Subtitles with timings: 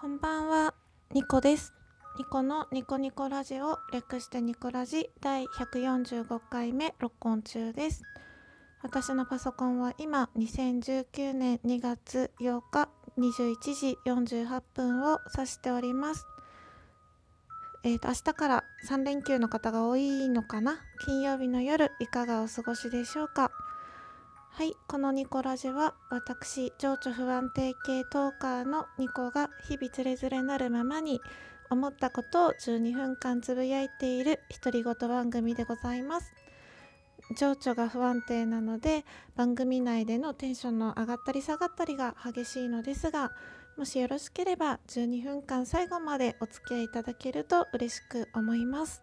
[0.00, 0.72] こんばんは、
[1.12, 1.74] ニコです。
[2.16, 8.00] ニコのニコニコラジオ略してニコラジ第145回目録音中です。
[8.82, 16.24] 私のパソコンは今2019年2月8日21時48分を指しております。
[17.84, 20.78] えーと明日から3連休の方が多いのかな？
[21.04, 23.50] 金曜日の夜いかがお過ごしでしょうか？
[24.52, 31.20] はい、このニコラジは私情緒不安定系トーカーのニコが日々つれづれなるままに
[31.70, 36.34] 思ったことを12分間つぶやいている独り言番組でございます。
[37.38, 39.04] 情緒が不安定なので
[39.36, 43.30] 番組内でのテンションの上がったり下がったりが激しいのですが
[43.78, 49.02] もしよろしければ12分間最後までお付き合いいただけると嬉しく思います。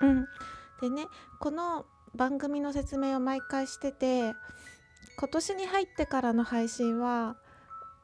[0.00, 0.26] うん。
[0.80, 1.06] でね
[1.40, 1.84] この
[2.14, 4.34] 番組の説明を毎回してて
[5.18, 7.36] 今年に入ってからの配信は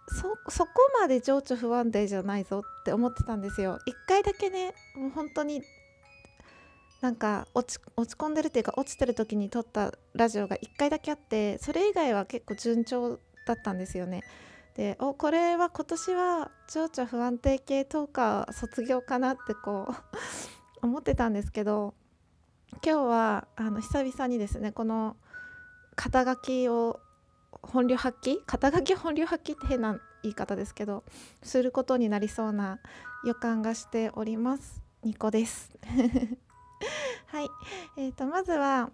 [0.08, 3.78] そそこまで情緒不安定じゃないぞって思ってたんですよ。
[3.86, 5.62] 一回だけねもう本当に
[7.00, 14.22] なんか落ち落ち込んでるっていうか落ちてる時に撮ったラジオが1回だけあってそれ以外は結構順調だったんですよね。
[14.74, 19.94] でおこれは今年は情緒不安定系トーカー卒業かなってこう
[20.82, 21.94] 思ってたんですけど
[22.82, 25.16] 今日はあの久々にですねこの
[25.96, 27.00] 肩書きを
[27.62, 28.38] 本領発揮？
[28.46, 31.04] 肩書き本領発揮って変な言い方ですけど
[31.42, 32.78] することになりそうな
[33.24, 34.82] 予感がしております。
[35.02, 35.70] ニコです。
[37.26, 37.48] はい。
[37.96, 38.90] えー、とまずは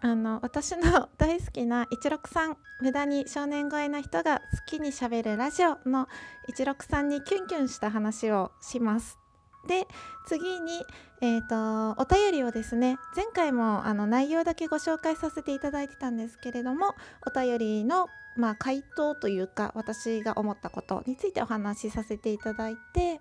[0.00, 6.08] あの私の 大好きな163無駄に少年超えな人が好きにしゃべるラジオの
[6.48, 9.18] 163にキュンキュンした話をします。
[9.66, 9.86] で
[10.26, 10.84] 次に、
[11.20, 16.94] えー、とお便りをですね前回もあの内容だけご紹介させていただいてたんですけれども
[17.26, 23.20] お便りの、まあ、回答というか私が思ったことについてお話しさせていただいて、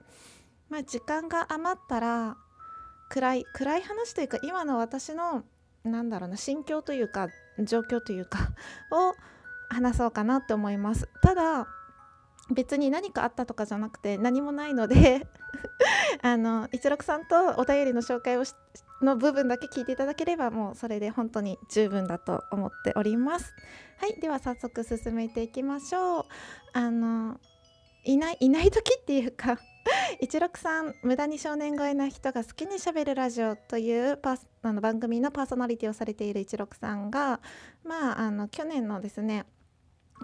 [0.69, 2.37] まあ、時間が余ったら
[3.09, 5.43] 暗い暗い話というか今の私の
[5.83, 7.29] なんだろうな心境というか
[7.59, 8.51] 状況というか
[8.91, 9.13] を
[9.69, 11.07] 話そうかなって思います。
[11.21, 11.67] ただ
[12.51, 15.27] 別に何かあったとかじゃなくて何もないので
[16.21, 18.43] あの16さんとお便りの紹介を
[19.01, 23.53] の部分だけ聞いていただければもうそれで本当に十分だと思っております。
[23.97, 26.25] はいでは早速進めていきましょう。
[26.73, 27.39] あの
[28.03, 29.59] いないいない時っていうか
[30.21, 37.39] 163無駄に少年超えな人が好きにしゃべるラジオというパあの番組のパーソナリティをされている163が
[37.83, 39.45] まああの去年のですね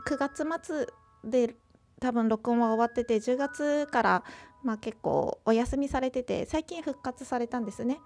[0.05, 0.87] 9月末
[1.23, 1.55] で
[1.99, 4.23] 多分録音は終わってて10月から、
[4.63, 7.99] まあ、結構お休みされてて最近復活されたんですね。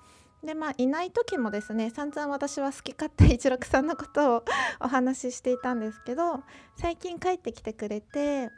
[0.44, 4.44] でまあいない時もですね散々私は好き勝手163のことを
[4.80, 6.44] お話ししていたんですけど
[6.78, 8.50] 最近帰ってきてくれて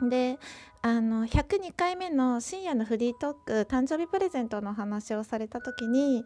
[0.00, 0.38] で
[0.80, 6.24] あの102回目の深夜のフリートーク誕生日プレゼントの話をされた時に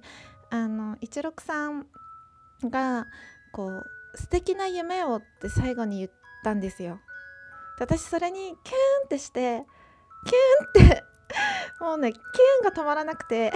[0.51, 1.87] あの163
[2.65, 3.07] が
[3.53, 3.85] こう
[4.17, 6.11] 素敵な夢をって最後に言っ
[6.45, 7.01] たんですよ。
[7.79, 8.57] 私それにキューン
[9.05, 9.65] ってして
[10.27, 11.05] キューンって
[11.81, 12.23] もうねキュー
[12.63, 13.53] ンが止まらなくて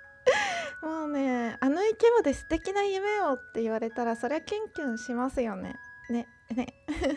[0.82, 5.74] もうねあのイケボで素敵な夢をって言われたらそりゃキュンキュンしますよね。
[6.10, 6.66] ねね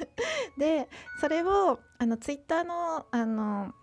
[0.57, 0.89] で
[1.19, 3.73] それをあのツイッターのあの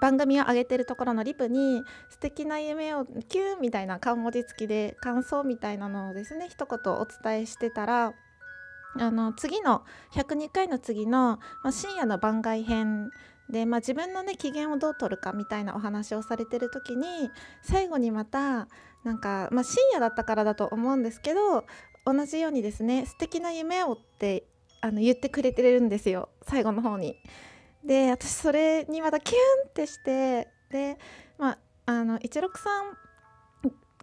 [0.00, 8.12] 番組を上げてるところのリプに素敵な夢をキュンみたいな顔文字付きで感想みたいなのをですね一言お伝えしてたら
[8.98, 13.10] あの次の102回の次の、まあ、深夜の番外編
[13.50, 17.06] で、まあ、自分のね機嫌をどう取るかみたいなお話をされてる時に
[17.62, 18.68] 最後にまた
[19.04, 21.64] なんか、まあ、深夜だったからだと思うんですけど
[22.04, 24.44] 同じようにですね素敵な夢をって
[24.80, 27.16] あの言ってくれてるんですよ最後の方に。
[27.84, 30.98] で私それにまたキュンってしてで
[31.38, 32.50] まああの163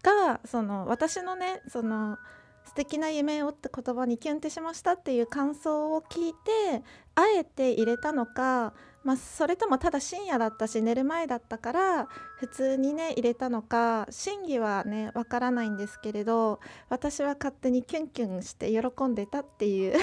[0.01, 2.17] がその私のねその
[2.65, 6.83] 素敵な夢をって言葉にキュンってしましたっていう感想を聞いて
[7.15, 8.73] あえて入れたのか、
[9.03, 12.07] まあ、それともただ深夜だったし寝る前だったから
[12.37, 19.97] 普通にね入れたのか真偽はねわからないんですけれど私は勝手にキュンキュンして喜んでたっていう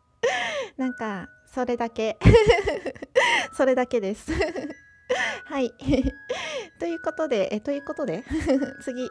[0.76, 2.18] なんかそれだけ。
[3.56, 4.30] それだけです。
[5.46, 5.70] はい。
[6.78, 8.24] ということでえということで
[8.82, 9.10] 次。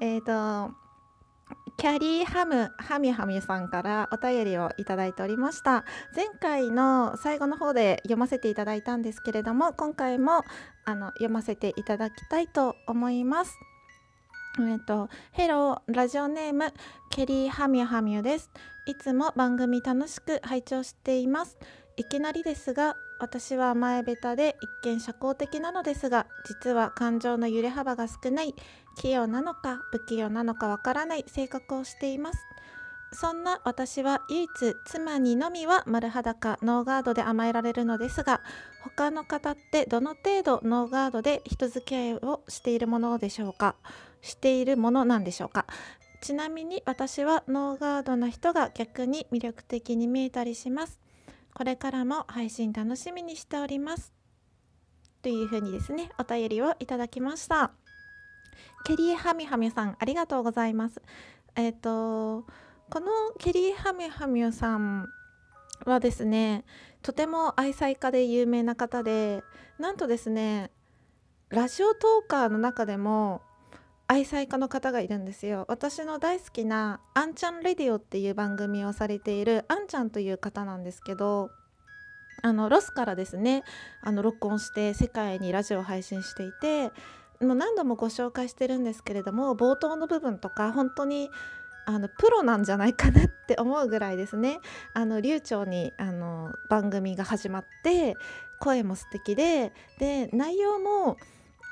[0.00, 0.74] えっ、ー、と
[1.78, 5.84] キャリーハムハミハミさんからお便りをいただいておりました。
[6.14, 10.42] 前回の最後の方で読ませていただいたんですけれども今回も
[10.86, 13.54] あの読ませていただきたいと思います。
[14.58, 16.72] えっと、ヘローラジオネーム
[17.10, 18.50] ケリーハミュハミュです。
[18.86, 21.58] いつも番組楽しく拝聴しています。
[21.98, 28.54] いきなりですが私は甘えべたで一見社交的なのですが実は感情の揺れ幅が少ない
[28.96, 32.38] 器用なのか不器用なのかわからない性格をしています。
[33.12, 34.50] そんな私は唯一
[34.84, 38.40] 妻にのみは丸裸ノーガードで甘えられるのですが
[38.82, 43.76] 他の方ってどの程度ノーガードで人付き合いをしているものでしょうか？
[44.22, 45.66] しているものなんでしょうか？
[46.20, 50.98] ちなみに私はノーガードな人が逆に魅力的に見えたりします。
[51.56, 54.12] これからも配信楽しみにしております。
[55.22, 57.70] というふうにですねお便りをいただきました。
[58.84, 61.00] ケリーハミハミさんありがとうございます。
[61.54, 62.46] えっ、ー、と
[62.90, 63.06] この
[63.38, 65.06] ケリーハミハミさん
[65.86, 66.66] はですね
[67.00, 69.42] とても愛妻家で有名な方で
[69.78, 70.70] なんとですね
[71.48, 73.40] ラジオトーカーの中でも
[74.08, 75.64] 愛妻家の方がいるんですよ。
[75.68, 81.50] 私の大好きな「あんちゃんレディオ」っていう番組をされているあんちゃんという方なんですけど
[82.42, 83.64] あのロスからですね
[84.02, 86.92] あの録音して世界にラジオを配信していて
[87.40, 91.28] もう何度もご紹介してるんですけれども冒頭の部分とか本当に
[91.86, 94.58] あのプロなんじゃないかなって思うぐらいですね。
[94.92, 98.16] あの流暢にあの番組が始まって
[98.60, 101.16] 声も素敵でで内容も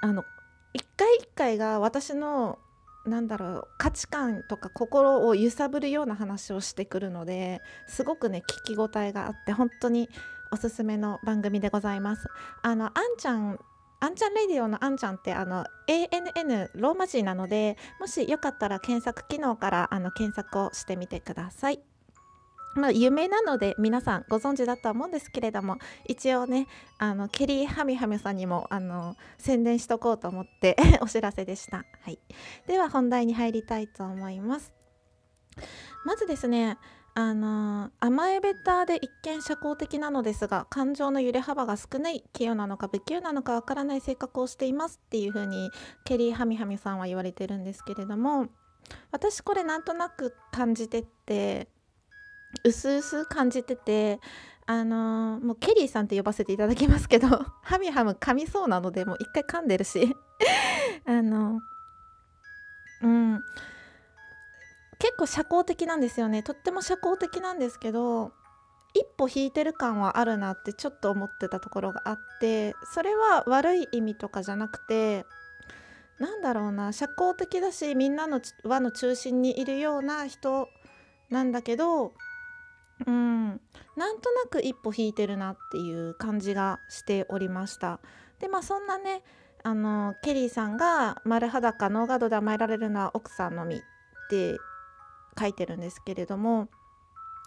[0.02, 0.24] あの
[0.74, 2.58] 一回一回が私の
[3.06, 10.08] なんだろう価値観とか心を揺さぶるような話をしてくるのですごくね聞き応えがあって本当に
[10.50, 12.28] おすすめの番組でございます。
[12.62, 13.58] あのあんちゃん
[14.00, 21.80] あんちゃんレディオのあんちゃんってあの ANN ローマ字なのでもしよかったら検索機能からあの検索をしてみてください。
[22.74, 26.66] まあ、有名なので皆さんご存知だとは思うんですけれども一応ね
[26.98, 32.18] あのケリーハミハミさんにもあの宣伝しとこうと思って お知らせでした、はい、
[32.66, 34.74] では本題に入りたいと思います。
[36.04, 36.78] まずですね
[37.16, 45.70] あの甘えべたで一見社交的なのですが感情の揺れ幅が少ない器用なのか不器用なのかわからない性格をしていますっていう風に
[46.04, 48.48] ケリーハミハミさんは言われてるんですけれども
[49.12, 51.68] 私これなんとなく感じてって
[52.62, 54.20] うすうす感じてて
[54.66, 57.28] あのー、もうケリーさんって呼ばせていただきますけど
[57.62, 60.16] ハミハム噛みそうなのでもう一回噛んでるし
[61.06, 61.60] あの
[63.02, 63.40] うん。
[64.98, 66.42] 結構社交的なんですよね。
[66.42, 68.32] とっても社交的なんですけど
[68.94, 75.26] 一歩引いてる感はあるなってちょっと思ってたところがあってそれは悪い意味とかじゃなくて
[76.18, 80.68] なんだろうな社交的だしみんなの輪の中心にいるような人
[81.28, 82.14] なんだけど
[83.06, 83.60] うん。
[83.96, 88.00] なんとなく一歩引いてるなっていう感じがしておりました。
[88.40, 89.22] でまあそんなね
[89.62, 93.78] あのケリーさんが丸裸ノーガードで甘えられるのは奥さんのみっ
[94.28, 94.58] て
[95.38, 96.68] 書いてるんですけれども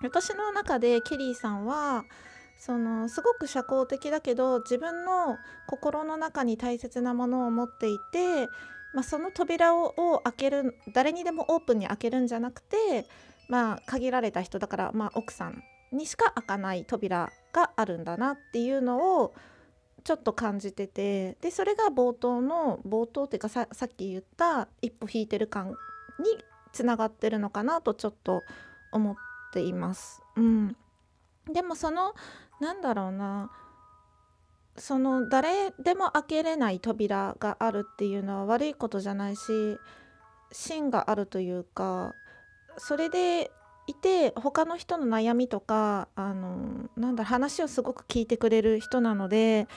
[0.02, 2.06] 私の中でケリーさんは
[2.60, 8.48] そのすごく社交的だけど自分の心の中に大切なものを持っていて、
[8.96, 13.06] まあ、その扉を開ける誰にでもオープンに開けるんじゃなくて
[13.48, 19.34] まあ限られた人だから、まあ、奥さんにしか開かない扉があるんだなっていうのを
[20.04, 25.76] ちょっと感じててでそれが冒頭の冒頭っていうかさっき言った一歩引いてる感に
[26.72, 28.44] つながってるのかなとちょっと
[28.92, 29.16] 思っ
[29.52, 30.22] ています。
[30.36, 30.76] うん、
[31.52, 32.14] でもその
[32.60, 33.52] なんだろうな
[34.78, 39.78] その誰でも開けれない扉があるっていうのは悪いことじゃないし
[40.52, 42.14] 芯があるというか
[42.78, 43.52] それで
[43.88, 49.68] いて他の人の悩みとかあのなんだ話をすごく聞いてくれる人なので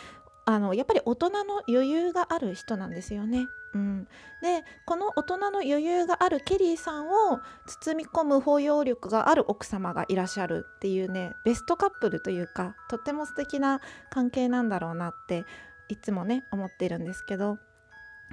[0.44, 3.46] あのやっぱり大人の余裕がある人なんですよね。
[3.72, 4.08] うん、
[4.42, 13.80] でこの大人の余裕があるケリーさんを包み込む包容力がある奥様がいらっしゃるっていうねベストカップルというかとっても素敵な
[14.10, 15.44] 関係なんだろうなって
[15.88, 17.58] いつもね思ってるんですけど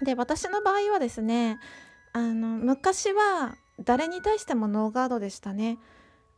[0.03, 1.59] で私の場合はですね
[2.13, 5.77] あの昔は誰に対してもノーガードでしたね。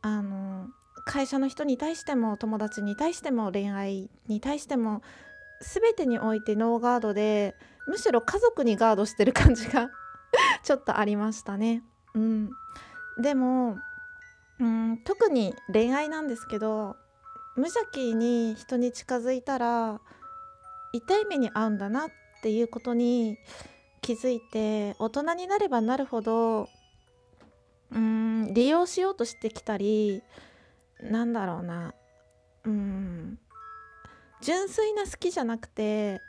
[0.02, 0.68] あの
[1.04, 5.02] 会社の人に対しても友達に対しても恋愛に対しても
[5.60, 7.54] 全てにおいてノーガードで
[7.86, 9.90] むしろ家族にガードしてる感じが
[10.62, 11.82] ちょっとありましたね。
[12.14, 12.50] うん、
[13.18, 13.78] でも
[14.58, 16.96] うん特に恋愛なんですけど
[17.56, 20.00] 無邪気に人に近づいたら
[20.92, 22.10] 痛い目に遭うんだなっ
[22.42, 23.38] ていうことに
[24.02, 26.68] 気づいて大人になればなるほど
[27.92, 30.22] うん利用しようとしてきたり
[31.02, 31.94] なんだろうな。
[32.64, 33.38] うん
[34.42, 36.20] 純粋な好きじゃなくて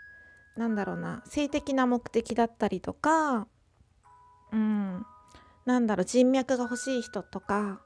[0.57, 1.23] なんだろうな。
[1.25, 3.47] 性的な目的だったりとか
[4.51, 5.05] うん
[5.65, 6.05] なんだろう。
[6.05, 7.81] 人脈が欲しい人とか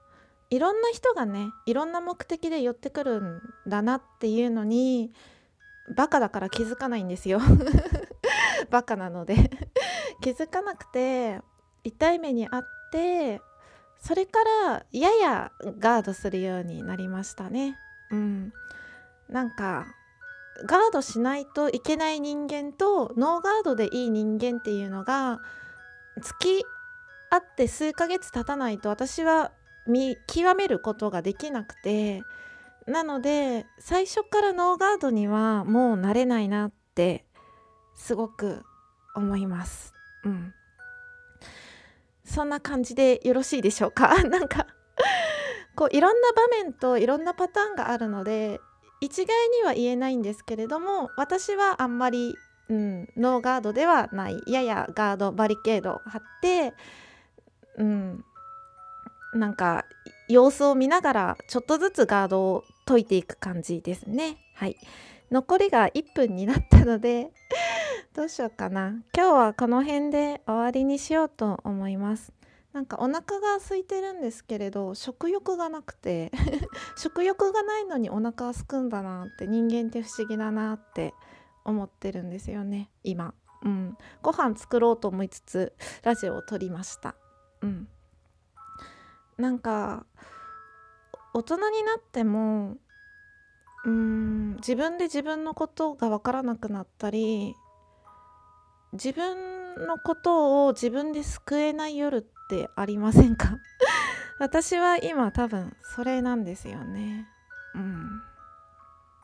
[0.50, 5.12] いろんな人がねいろんな目的で寄ってくるんだなっていうのに
[5.96, 7.40] バカだから気づかないんですよ。
[8.72, 9.36] バカなので。
[10.22, 11.42] 気づかなくて
[11.84, 13.42] 痛い目にあって
[14.06, 17.76] それからややガードするようになりましたね。
[18.12, 18.54] うん。
[19.30, 19.88] なんか
[20.64, 25.40] ガードしないといけない人間とノーガードでいい人間っていうのが
[26.22, 26.66] 付き
[27.32, 29.52] 合って数ヶ月経たないと私は
[29.88, 32.22] 見極めることができなくて
[32.86, 37.26] なので最初からノーガードにはもうなれないなって
[37.96, 38.64] すごく
[39.16, 39.96] 思います。
[40.24, 40.54] うん、
[42.26, 44.22] そんな感じでよろしいでしょうか？
[44.26, 44.68] なんか
[45.76, 48.60] こういろんな場面といろんなパターンがあるので
[49.02, 52.36] 一概には言えないんですけれども私はあんまり、
[52.70, 56.74] うん、ノーガードではないややガードバリケードを張って、
[57.78, 58.26] うん、
[59.34, 59.86] なんか
[60.30, 64.38] 様子を見ながらちょっとずつガードを解いていく感じですね。
[64.56, 64.78] はい
[65.32, 67.32] 残りが1分になったので
[68.14, 68.90] どうしようかな。
[69.16, 72.32] 今日はこの辺で終わりにしようと思います。
[72.72, 76.32] なんかお腹が空いてるんですけれど食欲がなくて
[76.98, 81.14] 食欲がないのにお腹は空くんだなって人間って不思議だなって
[81.64, 83.34] 思ってるんですよね今。
[83.64, 83.98] うん。
[84.22, 87.16] ご飯作ろうと思いつつラジオを撮りました。
[87.62, 87.88] うん。
[89.38, 90.06] なんか
[91.34, 92.78] 大人になっても
[93.86, 97.56] うーん自分で自分のことが分からなくなったり
[98.94, 103.58] 自分のことを自分で救えない夜ってありませんか？
[104.40, 107.28] 私は今多分それなんですよね。
[107.76, 108.22] うん。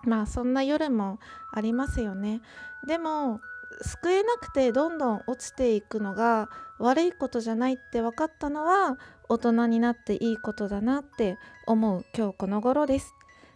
[0.04, 1.20] まあそんな夜も
[1.54, 2.42] ありますよね。
[2.86, 3.40] でも
[3.84, 6.50] 救えなくてどんどん落ちていくのが
[6.80, 8.98] 悪いことじゃないって分かったのは
[9.30, 11.38] 大人になっていいことだなって
[11.68, 13.14] 思う今日この頃です。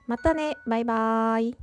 [0.08, 0.58] またね。
[0.66, 1.54] バイバーイ。